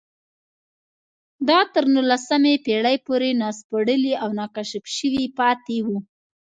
دا 1.49 1.59
تر 1.73 1.83
نولسمې 1.95 2.53
پېړۍ 2.65 2.97
پورې 3.07 3.29
ناسپړلي 3.41 4.13
او 4.23 4.29
ناکشف 4.39 4.83
شوي 4.97 5.25
پاتې 5.39 5.77
وو 5.85 5.97